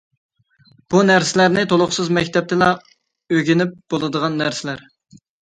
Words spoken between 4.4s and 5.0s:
نەرسىلەر.